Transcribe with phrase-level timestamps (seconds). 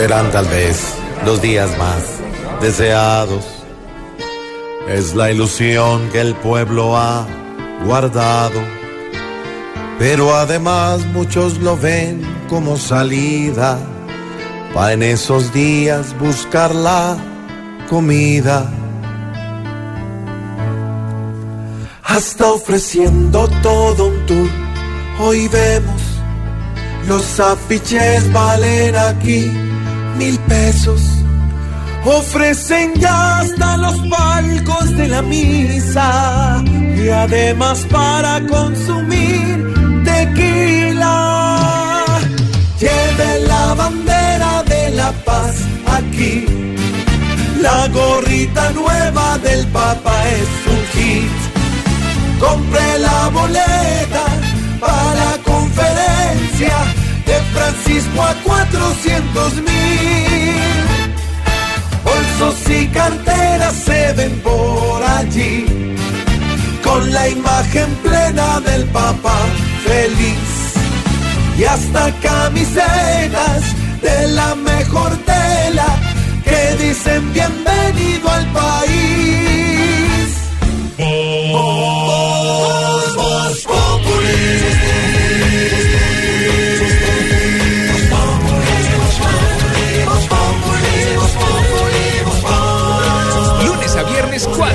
[0.00, 0.94] Serán tal vez
[1.26, 2.02] los días más
[2.62, 3.44] deseados.
[4.88, 7.26] Es la ilusión que el pueblo ha
[7.84, 8.62] guardado.
[9.98, 13.78] Pero además muchos lo ven como salida
[14.72, 17.18] para en esos días buscar la
[17.90, 18.72] comida.
[22.04, 24.50] Hasta ofreciendo todo un tour,
[25.18, 26.00] hoy vemos
[27.06, 29.69] los afiches valen aquí
[30.16, 31.02] mil pesos.
[32.04, 36.62] Ofrecen ya hasta los palcos de la misa
[36.96, 41.18] y además para consumir tequila.
[42.78, 45.54] Lleve la bandera de la paz
[45.86, 46.46] aquí.
[47.60, 50.49] La gorrita nueva del Papa es
[62.70, 65.66] y carteras se ven por allí,
[66.82, 69.36] con la imagen plena del Papa
[69.84, 70.60] feliz.
[71.58, 72.69] Y hasta camisetas